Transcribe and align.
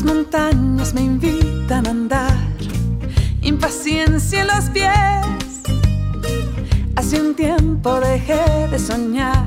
Las 0.00 0.14
montañas 0.14 0.94
me 0.94 1.02
invitan 1.02 1.86
a 1.86 1.90
andar, 1.90 2.34
impaciencia 3.42 4.40
en 4.40 4.46
los 4.46 4.70
pies. 4.70 5.60
Hace 6.96 7.20
un 7.20 7.34
tiempo 7.34 8.00
dejé 8.00 8.68
de 8.70 8.78
soñar, 8.78 9.44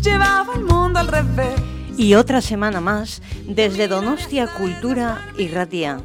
llevaba 0.00 0.54
el 0.54 0.62
mundo 0.62 1.00
al 1.00 1.08
revés. 1.08 1.60
Y 1.96 2.14
otra 2.14 2.40
semana 2.40 2.80
más 2.80 3.20
desde 3.48 3.88
Donostia 3.88 4.46
Cultura 4.46 5.26
y 5.36 5.48
Ratia. 5.48 6.02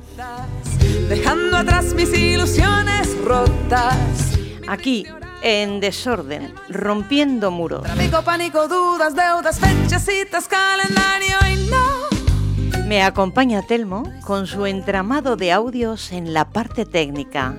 Dejando 1.08 1.58
atrás 1.58 1.94
mis 1.94 2.12
ilusiones 2.12 3.16
rotas. 3.24 4.32
Aquí 4.68 5.06
en 5.44 5.80
desorden, 5.80 6.56
rompiendo 6.70 7.52
muros. 7.52 7.84
Tráfico, 7.84 8.24
pánico, 8.24 8.68
dudas, 8.68 9.14
deudas, 9.14 9.60
fechas, 9.60 10.04
citas, 10.04 10.48
calendario 10.48 11.38
y 11.54 11.70
no 11.70 12.03
me 12.88 13.02
acompaña 13.02 13.62
Telmo 13.62 14.04
con 14.26 14.48
su 14.48 14.66
entramado 14.66 15.36
de 15.36 15.52
audios 15.52 16.12
en 16.12 16.34
la 16.34 16.50
parte 16.50 16.86
técnica. 16.86 17.56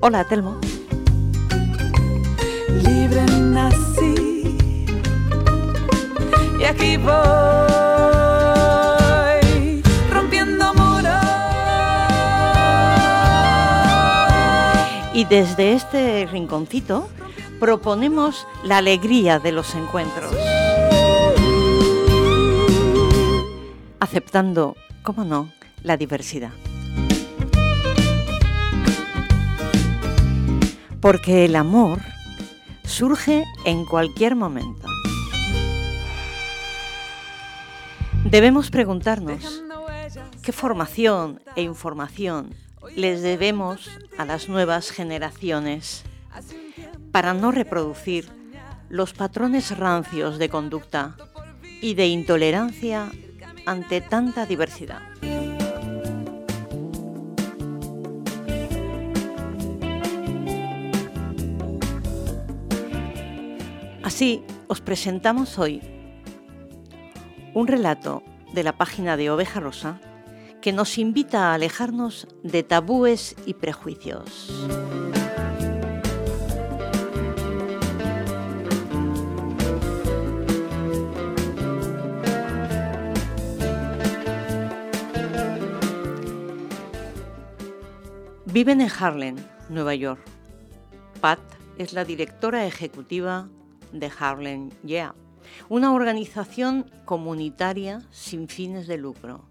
Hola 0.00 0.24
Telmo. 0.24 0.58
Libre 2.68 3.24
nací 3.40 4.56
y 6.58 6.64
aquí 6.64 6.96
voy 6.96 7.14
rompiendo 10.12 10.72
muros. 10.74 11.14
Y 15.12 15.24
desde 15.24 15.74
este 15.74 16.28
rinconcito 16.30 17.08
proponemos 17.58 18.46
la 18.64 18.78
alegría 18.78 19.38
de 19.38 19.52
los 19.52 19.74
encuentros. 19.74 20.32
Aceptando, 24.14 24.76
cómo 25.02 25.24
no, 25.24 25.50
la 25.82 25.96
diversidad. 25.96 26.52
Porque 31.00 31.44
el 31.44 31.56
amor 31.56 31.98
surge 32.84 33.42
en 33.64 33.84
cualquier 33.84 34.36
momento. 34.36 34.86
Debemos 38.22 38.70
preguntarnos 38.70 39.64
qué 40.42 40.52
formación 40.52 41.40
e 41.56 41.62
información 41.62 42.54
les 42.94 43.20
debemos 43.20 43.90
a 44.16 44.24
las 44.24 44.48
nuevas 44.48 44.92
generaciones 44.92 46.04
para 47.10 47.34
no 47.34 47.50
reproducir 47.50 48.28
los 48.88 49.12
patrones 49.12 49.76
rancios 49.76 50.38
de 50.38 50.48
conducta 50.48 51.16
y 51.82 51.94
de 51.94 52.06
intolerancia 52.06 53.10
ante 53.66 54.00
tanta 54.00 54.46
diversidad. 54.46 55.02
Así 64.02 64.42
os 64.68 64.80
presentamos 64.80 65.58
hoy 65.58 65.80
un 67.54 67.66
relato 67.66 68.22
de 68.52 68.62
la 68.62 68.76
página 68.76 69.16
de 69.16 69.30
Oveja 69.30 69.60
Rosa 69.60 70.00
que 70.60 70.72
nos 70.72 70.98
invita 70.98 71.50
a 71.50 71.54
alejarnos 71.54 72.28
de 72.42 72.62
tabúes 72.62 73.36
y 73.44 73.54
prejuicios. 73.54 75.13
Viven 88.54 88.80
en 88.80 88.88
Harlem, 89.00 89.34
Nueva 89.68 89.96
York. 89.96 90.20
Pat 91.20 91.40
es 91.76 91.92
la 91.92 92.04
directora 92.04 92.64
ejecutiva 92.66 93.48
de 93.90 94.08
Harlem 94.16 94.70
Yeah, 94.84 95.16
una 95.68 95.92
organización 95.92 96.88
comunitaria 97.04 98.02
sin 98.12 98.46
fines 98.46 98.86
de 98.86 98.96
lucro. 98.96 99.44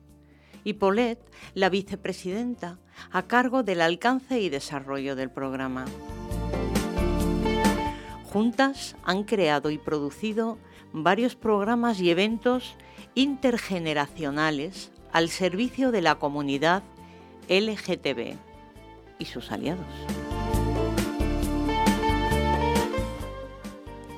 Y 0.63 0.75
Paulette, 0.75 1.29
la 1.53 1.67
vicepresidenta, 1.67 2.79
a 3.11 3.23
cargo 3.23 3.61
del 3.61 3.81
alcance 3.81 4.39
y 4.39 4.47
desarrollo 4.47 5.17
del 5.17 5.29
programa. 5.29 5.83
Juntas 8.31 8.95
han 9.03 9.25
creado 9.25 9.69
y 9.69 9.79
producido 9.79 10.57
varios 10.93 11.35
programas 11.35 11.99
y 11.99 12.09
eventos 12.09 12.77
intergeneracionales 13.15 14.93
al 15.11 15.27
servicio 15.27 15.91
de 15.91 16.01
la 16.01 16.15
comunidad 16.15 16.83
LGTB 17.49 18.52
y 19.19 19.25
sus 19.25 19.51
aliados. 19.51 19.85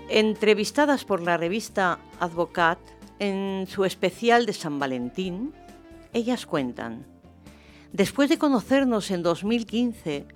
Entrevistadas 0.10 1.04
por 1.04 1.22
la 1.22 1.38
revista 1.38 2.00
Advocat 2.20 2.80
en 3.20 3.66
su 3.68 3.86
especial 3.86 4.46
de 4.46 4.54
San 4.54 4.80
Valentín, 4.80 5.54
ellas 6.14 6.46
cuentan, 6.46 7.06
después 7.92 8.30
de 8.30 8.38
conocernos 8.38 9.12
en 9.12 9.24
2015, 9.24 10.28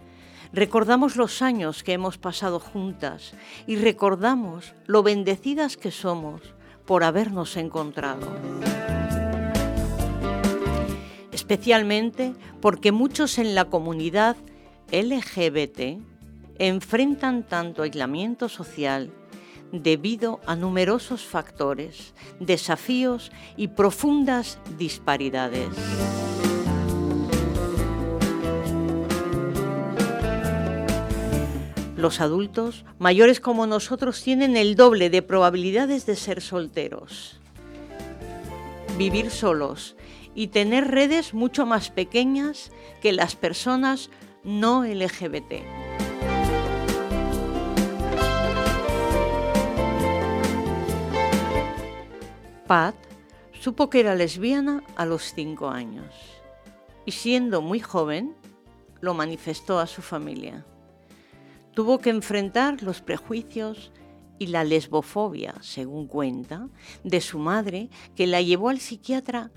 recordamos 0.52 1.16
los 1.16 1.42
años 1.42 1.84
que 1.84 1.94
hemos 1.94 2.18
pasado 2.18 2.60
juntas 2.60 3.34
y 3.68 3.78
recordamos 3.78 4.74
lo 4.86 5.04
bendecidas 5.04 5.78
que 5.78 5.92
somos 5.92 6.42
por 6.86 7.04
habernos 7.04 7.56
encontrado 7.56 8.28
especialmente 11.50 12.36
porque 12.62 12.92
muchos 12.92 13.40
en 13.40 13.56
la 13.56 13.66
comunidad 13.66 14.38
LGBT 14.92 16.00
enfrentan 16.60 17.42
tanto 17.42 17.82
aislamiento 17.82 18.50
social 18.50 19.10
debido 19.72 20.42
a 20.46 20.56
numerosos 20.56 21.26
factores, 21.26 22.14
desafíos 22.40 23.32
y 23.58 23.70
profundas 23.70 24.60
disparidades. 24.78 25.70
Los 31.98 32.22
adultos, 32.22 32.86
mayores 33.00 33.40
como 33.40 33.66
nosotros, 33.66 34.22
tienen 34.22 34.56
el 34.56 34.76
doble 34.76 35.10
de 35.10 35.24
probabilidades 35.24 36.06
de 36.06 36.16
ser 36.16 36.42
solteros, 36.42 37.40
vivir 39.00 39.32
solos 39.32 39.96
y 40.36 40.48
tener 40.48 40.90
redes 40.90 41.34
mucho 41.34 41.66
más 41.66 41.90
pequeñas 41.90 42.72
que 43.02 43.14
las 43.14 43.36
personas 43.36 44.10
no 44.44 44.84
LGBT. 44.84 45.64
Pat 52.68 52.96
supo 53.60 53.90
que 53.90 54.00
era 54.00 54.16
lesbiana 54.16 54.84
a 54.96 55.06
los 55.06 55.34
cinco 55.34 55.70
años 55.70 56.14
y 57.06 57.12
siendo 57.12 57.62
muy 57.62 57.80
joven 57.80 58.36
lo 59.02 59.14
manifestó 59.14 59.80
a 59.80 59.88
su 59.88 60.02
familia. 60.02 60.66
Tuvo 61.74 62.00
que 62.00 62.10
enfrentar 62.10 62.84
los 62.84 63.02
prejuicios 63.02 63.92
y 64.38 64.48
la 64.48 64.64
lesbofobia, 64.64 65.56
según 65.62 66.08
cuenta, 66.08 66.70
de 67.04 67.22
su 67.22 67.40
madre, 67.40 67.90
que 68.16 68.28
la 68.28 68.42
llevó 68.42 68.70
al 68.70 68.80
psiquiatra 68.80 69.52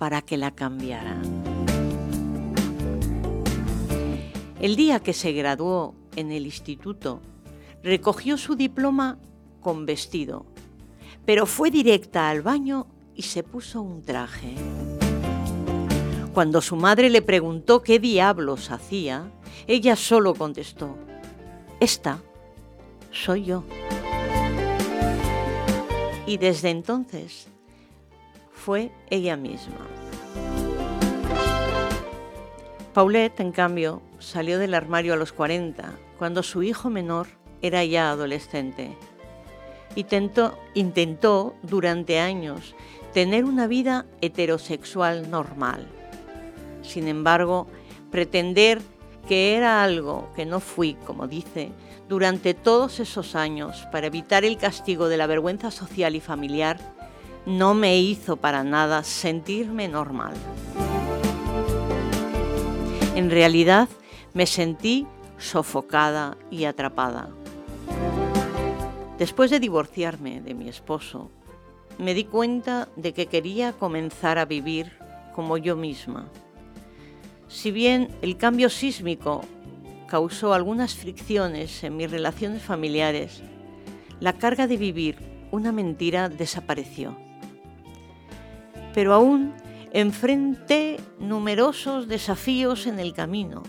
para 0.00 0.22
que 0.22 0.38
la 0.38 0.50
cambiara. 0.52 1.20
El 4.58 4.74
día 4.74 5.00
que 5.00 5.12
se 5.12 5.32
graduó 5.32 5.94
en 6.16 6.32
el 6.32 6.46
instituto, 6.46 7.20
recogió 7.82 8.38
su 8.38 8.56
diploma 8.56 9.18
con 9.60 9.84
vestido, 9.84 10.46
pero 11.26 11.44
fue 11.44 11.70
directa 11.70 12.30
al 12.30 12.40
baño 12.40 12.86
y 13.14 13.24
se 13.24 13.42
puso 13.42 13.82
un 13.82 14.00
traje. 14.00 14.54
Cuando 16.32 16.62
su 16.62 16.76
madre 16.76 17.10
le 17.10 17.20
preguntó 17.20 17.82
qué 17.82 17.98
diablos 17.98 18.70
hacía, 18.70 19.30
ella 19.66 19.96
solo 19.96 20.34
contestó, 20.34 20.96
esta 21.78 22.22
soy 23.10 23.44
yo. 23.44 23.64
Y 26.26 26.38
desde 26.38 26.70
entonces 26.70 27.48
fue 28.60 28.92
ella 29.08 29.36
misma. 29.36 29.86
Paulette, 32.92 33.40
en 33.40 33.52
cambio, 33.52 34.02
salió 34.18 34.58
del 34.58 34.74
armario 34.74 35.14
a 35.14 35.16
los 35.16 35.32
40, 35.32 35.92
cuando 36.18 36.42
su 36.42 36.62
hijo 36.62 36.90
menor 36.90 37.28
era 37.62 37.84
ya 37.84 38.10
adolescente. 38.10 38.96
Intentó, 39.96 40.58
intentó 40.74 41.54
durante 41.62 42.20
años 42.20 42.74
tener 43.14 43.44
una 43.44 43.66
vida 43.66 44.06
heterosexual 44.20 45.30
normal. 45.30 45.86
Sin 46.82 47.08
embargo, 47.08 47.66
pretender 48.10 48.80
que 49.26 49.56
era 49.56 49.82
algo 49.82 50.28
que 50.36 50.44
no 50.44 50.60
fui, 50.60 50.94
como 51.06 51.26
dice, 51.26 51.72
durante 52.08 52.54
todos 52.54 53.00
esos 53.00 53.34
años 53.34 53.86
para 53.92 54.08
evitar 54.08 54.44
el 54.44 54.58
castigo 54.58 55.08
de 55.08 55.16
la 55.16 55.26
vergüenza 55.26 55.70
social 55.70 56.16
y 56.16 56.20
familiar, 56.20 56.78
no 57.46 57.74
me 57.74 57.98
hizo 57.98 58.36
para 58.36 58.64
nada 58.64 59.02
sentirme 59.04 59.88
normal. 59.88 60.34
En 63.16 63.30
realidad 63.30 63.88
me 64.34 64.46
sentí 64.46 65.06
sofocada 65.38 66.36
y 66.50 66.64
atrapada. 66.64 67.30
Después 69.18 69.50
de 69.50 69.60
divorciarme 69.60 70.40
de 70.40 70.54
mi 70.54 70.68
esposo, 70.68 71.30
me 71.98 72.14
di 72.14 72.24
cuenta 72.24 72.88
de 72.96 73.12
que 73.12 73.26
quería 73.26 73.72
comenzar 73.72 74.38
a 74.38 74.46
vivir 74.46 74.92
como 75.34 75.58
yo 75.58 75.76
misma. 75.76 76.28
Si 77.48 77.70
bien 77.70 78.08
el 78.22 78.36
cambio 78.36 78.70
sísmico 78.70 79.42
causó 80.06 80.54
algunas 80.54 80.94
fricciones 80.94 81.84
en 81.84 81.96
mis 81.96 82.10
relaciones 82.10 82.62
familiares, 82.62 83.42
la 84.20 84.34
carga 84.34 84.66
de 84.66 84.76
vivir 84.76 85.16
una 85.50 85.72
mentira 85.72 86.28
desapareció. 86.28 87.16
Pero 88.94 89.14
aún 89.14 89.54
enfrenté 89.92 90.98
numerosos 91.18 92.08
desafíos 92.08 92.86
en 92.86 92.98
el 92.98 93.12
camino, 93.12 93.62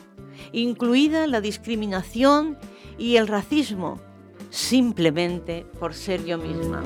incluida 0.51 1.27
la 1.27 1.41
discriminación 1.41 2.57
y 2.97 3.15
el 3.17 3.27
racismo, 3.27 3.99
simplemente 4.49 5.65
por 5.79 5.93
ser 5.93 6.23
yo 6.25 6.37
misma. 6.37 6.83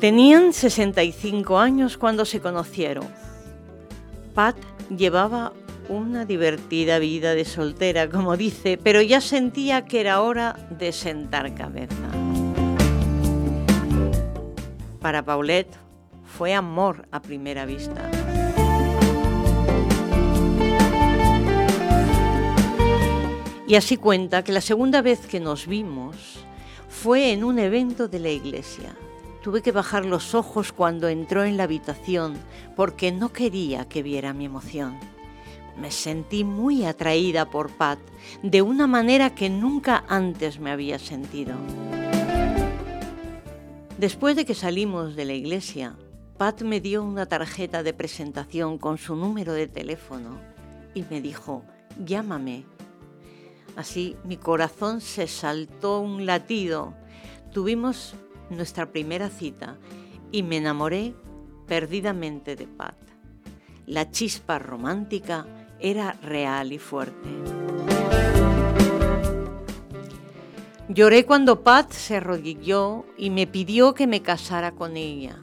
Tenían 0.00 0.52
65 0.52 1.58
años 1.58 1.96
cuando 1.96 2.24
se 2.24 2.40
conocieron. 2.40 3.06
Pat 4.34 4.56
llevaba 4.94 5.52
una 5.88 6.24
divertida 6.24 6.98
vida 6.98 7.34
de 7.34 7.44
soltera, 7.44 8.08
como 8.08 8.36
dice, 8.36 8.78
pero 8.82 9.00
ya 9.00 9.20
sentía 9.20 9.84
que 9.86 10.00
era 10.00 10.20
hora 10.20 10.68
de 10.70 10.92
sentar 10.92 11.54
cabeza. 11.54 12.25
Para 15.06 15.24
Paulette 15.24 15.76
fue 16.24 16.52
amor 16.52 17.06
a 17.12 17.22
primera 17.22 17.64
vista. 17.64 18.10
Y 23.68 23.76
así 23.76 23.98
cuenta 23.98 24.42
que 24.42 24.50
la 24.50 24.60
segunda 24.60 25.02
vez 25.02 25.28
que 25.28 25.38
nos 25.38 25.68
vimos 25.68 26.40
fue 26.88 27.30
en 27.30 27.44
un 27.44 27.60
evento 27.60 28.08
de 28.08 28.18
la 28.18 28.30
iglesia. 28.30 28.96
Tuve 29.44 29.62
que 29.62 29.70
bajar 29.70 30.04
los 30.04 30.34
ojos 30.34 30.72
cuando 30.72 31.06
entró 31.06 31.44
en 31.44 31.56
la 31.56 31.62
habitación 31.62 32.36
porque 32.74 33.12
no 33.12 33.32
quería 33.32 33.84
que 33.84 34.02
viera 34.02 34.32
mi 34.32 34.46
emoción. 34.46 34.98
Me 35.80 35.92
sentí 35.92 36.42
muy 36.42 36.84
atraída 36.84 37.48
por 37.48 37.70
Pat 37.70 38.00
de 38.42 38.60
una 38.60 38.88
manera 38.88 39.36
que 39.36 39.50
nunca 39.50 40.02
antes 40.08 40.58
me 40.58 40.72
había 40.72 40.98
sentido. 40.98 41.54
Después 43.98 44.36
de 44.36 44.44
que 44.44 44.54
salimos 44.54 45.16
de 45.16 45.24
la 45.24 45.32
iglesia, 45.32 45.96
Pat 46.36 46.62
me 46.62 46.80
dio 46.80 47.02
una 47.02 47.26
tarjeta 47.26 47.82
de 47.82 47.94
presentación 47.94 48.78
con 48.78 48.98
su 48.98 49.16
número 49.16 49.52
de 49.52 49.68
teléfono 49.68 50.38
y 50.94 51.02
me 51.08 51.20
dijo, 51.20 51.64
llámame 52.04 52.64
Así 53.76 54.16
mi 54.24 54.38
corazón 54.38 55.02
se 55.02 55.28
saltó 55.28 56.00
un 56.00 56.24
latido. 56.24 56.94
Tuvimos 57.52 58.14
nuestra 58.48 58.90
primera 58.90 59.28
cita 59.28 59.76
y 60.32 60.42
me 60.42 60.56
enamoré 60.56 61.14
perdidamente 61.66 62.56
de 62.56 62.66
Pat. 62.66 62.96
La 63.86 64.10
chispa 64.10 64.58
romántica 64.58 65.46
era 65.78 66.12
real 66.22 66.72
y 66.72 66.78
fuerte. 66.78 67.95
Lloré 70.88 71.26
cuando 71.26 71.64
Pat 71.64 71.90
se 71.90 72.18
arrodilló 72.18 73.06
y 73.18 73.30
me 73.30 73.48
pidió 73.48 73.92
que 73.92 74.06
me 74.06 74.22
casara 74.22 74.70
con 74.70 74.96
ella. 74.96 75.36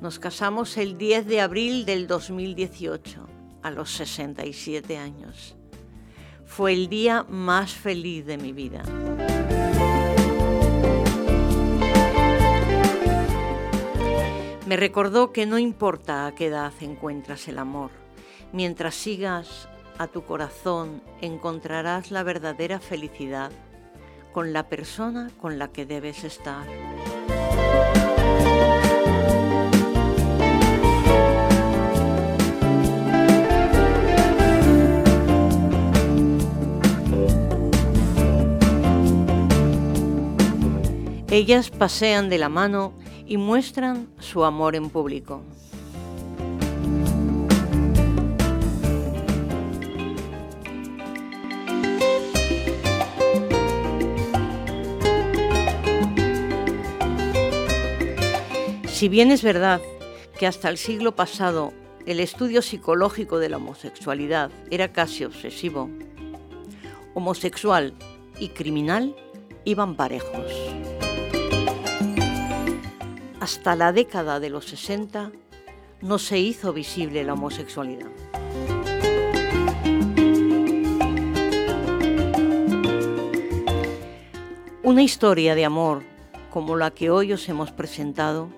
Nos 0.00 0.20
casamos 0.20 0.76
el 0.76 0.96
10 0.96 1.26
de 1.26 1.40
abril 1.40 1.84
del 1.84 2.06
2018, 2.06 3.26
a 3.62 3.70
los 3.72 3.90
67 3.90 4.98
años. 4.98 5.56
Fue 6.44 6.72
el 6.74 6.88
día 6.88 7.24
más 7.28 7.72
feliz 7.72 8.24
de 8.24 8.38
mi 8.38 8.52
vida. 8.52 8.84
Me 14.64 14.76
recordó 14.76 15.32
que 15.32 15.44
no 15.46 15.58
importa 15.58 16.28
a 16.28 16.36
qué 16.36 16.46
edad 16.46 16.72
encuentras 16.80 17.48
el 17.48 17.58
amor, 17.58 17.90
mientras 18.52 18.94
sigas 18.94 19.68
a 19.98 20.06
tu 20.06 20.22
corazón 20.22 21.02
encontrarás 21.20 22.12
la 22.12 22.22
verdadera 22.22 22.78
felicidad 22.78 23.50
con 24.36 24.52
la 24.52 24.64
persona 24.64 25.30
con 25.40 25.58
la 25.58 25.68
que 25.68 25.86
debes 25.86 26.22
estar. 26.22 26.66
Ellas 41.30 41.70
pasean 41.70 42.28
de 42.28 42.36
la 42.36 42.50
mano 42.50 42.92
y 43.26 43.38
muestran 43.38 44.06
su 44.18 44.44
amor 44.44 44.76
en 44.76 44.90
público. 44.90 45.40
Si 58.96 59.10
bien 59.10 59.30
es 59.30 59.42
verdad 59.42 59.82
que 60.38 60.46
hasta 60.46 60.70
el 60.70 60.78
siglo 60.78 61.14
pasado 61.14 61.74
el 62.06 62.18
estudio 62.18 62.62
psicológico 62.62 63.38
de 63.38 63.50
la 63.50 63.58
homosexualidad 63.58 64.50
era 64.70 64.90
casi 64.90 65.22
obsesivo, 65.22 65.90
homosexual 67.12 67.92
y 68.40 68.48
criminal 68.48 69.14
iban 69.66 69.96
parejos 69.96 70.50
hasta 73.38 73.76
la 73.76 73.92
década 73.92 74.40
de 74.40 74.48
los 74.48 74.64
60 74.64 75.30
no 76.00 76.18
se 76.18 76.38
hizo 76.38 76.72
visible 76.72 77.22
la 77.22 77.34
homosexualidad. 77.34 78.08
Una 84.82 85.02
historia 85.02 85.54
de 85.54 85.66
amor 85.66 86.02
como 86.48 86.76
la 86.76 86.92
que 86.92 87.10
hoy 87.10 87.34
os 87.34 87.46
hemos 87.50 87.72
presentado 87.72 88.48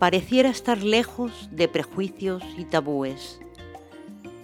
pareciera 0.00 0.48
estar 0.48 0.82
lejos 0.82 1.50
de 1.52 1.68
prejuicios 1.68 2.42
y 2.56 2.64
tabúes, 2.64 3.38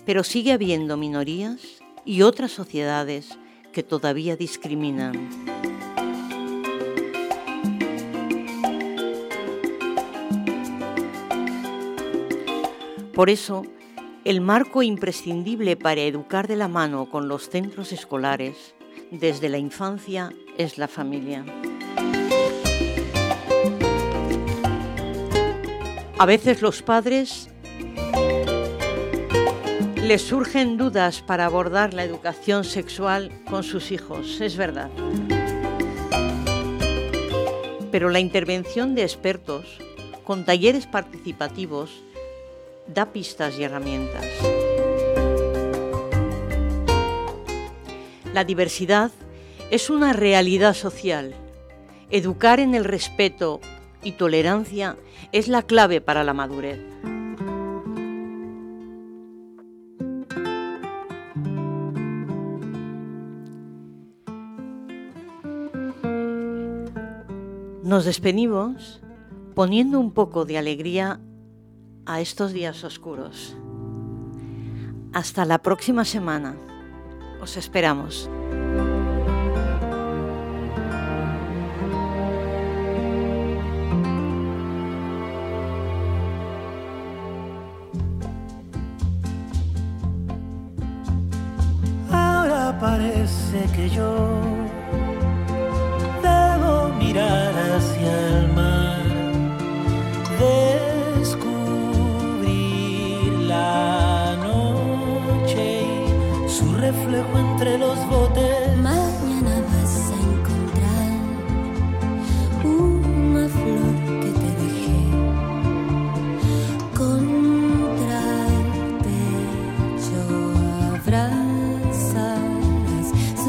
pero 0.05 0.23
sigue 0.23 0.53
habiendo 0.53 0.99
minorías 0.99 1.83
y 2.05 2.21
otras 2.21 2.53
sociedades 2.53 3.39
que 3.73 3.83
todavía 3.83 4.37
discriminan. 4.37 5.15
Por 13.15 13.31
eso, 13.31 13.65
el 14.27 14.43
marco 14.43 14.83
imprescindible 14.83 15.75
para 15.77 16.03
educar 16.03 16.49
de 16.49 16.57
la 16.57 16.69
mano 16.69 17.09
con 17.09 17.29
los 17.29 17.49
centros 17.49 17.93
escolares 17.93 18.75
desde 19.11 19.49
la 19.49 19.57
infancia 19.57 20.35
es 20.59 20.77
la 20.77 20.87
familia. 20.87 21.47
A 26.19 26.25
veces 26.25 26.63
los 26.63 26.81
padres 26.81 27.51
les 30.03 30.23
surgen 30.23 30.79
dudas 30.79 31.21
para 31.21 31.45
abordar 31.45 31.93
la 31.93 32.05
educación 32.05 32.65
sexual 32.65 33.31
con 33.51 33.63
sus 33.63 33.93
hijos, 33.93 34.41
es 34.41 34.57
verdad. 34.57 34.89
Pero 37.91 38.09
la 38.09 38.19
intervención 38.19 38.95
de 38.95 39.03
expertos 39.03 39.79
con 40.25 40.47
talleres 40.47 40.87
participativos 40.87 41.91
da 42.87 43.13
pistas 43.13 43.59
y 43.59 43.65
herramientas. 43.65 44.25
La 48.33 48.45
diversidad 48.45 49.11
es 49.71 49.91
una 49.91 50.15
realidad 50.15 50.73
social. 50.73 51.35
Educar 52.11 52.59
en 52.59 52.75
el 52.75 52.85
respeto 52.85 53.61
y 54.07 54.13
tolerancia 54.13 54.97
es 55.33 55.49
la 55.49 55.63
clave 55.63 56.01
para 56.01 56.23
la 56.23 56.33
madurez. 56.33 56.79
Nos 67.83 68.05
despedimos 68.05 69.03
poniendo 69.57 69.99
un 69.99 70.13
poco 70.13 70.45
de 70.45 70.57
alegría 70.57 71.19
a 72.05 72.21
estos 72.21 72.53
días 72.53 72.85
oscuros. 72.85 73.57
Hasta 75.13 75.45
la 75.45 75.59
próxima 75.59 76.05
semana. 76.05 76.55
Os 77.41 77.57
esperamos. 77.57 78.31
que 93.77 93.91
yo. 93.91 94.36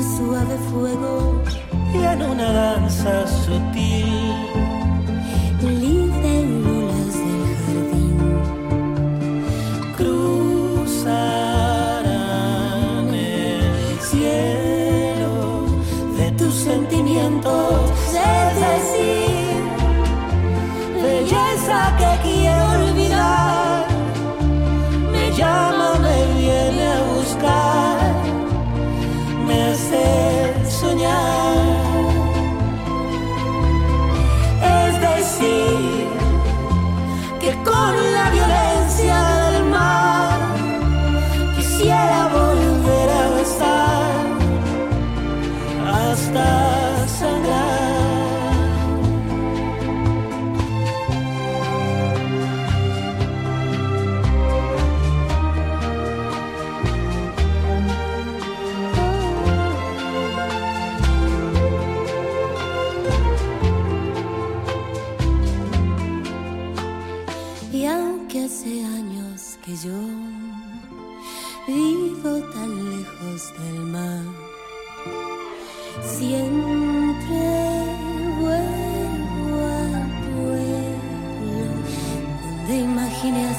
suave 0.04 0.58
fuego 0.72 1.42
y 1.94 1.98
en 1.98 2.22
una 2.22 2.52
danza 2.52 3.28
sutil 3.28 4.67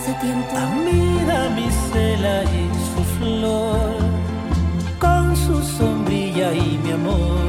hace 0.09 0.15
tiempo. 0.21 0.57
Mira 0.85 1.49
mi 1.51 1.69
cela 1.93 2.45
y 2.45 2.69
su 2.95 3.03
flor, 3.19 3.97
con 4.99 5.37
su 5.37 5.63
sombrilla 5.63 6.53
y 6.53 6.79
mi 6.83 6.93
amor. 6.93 7.48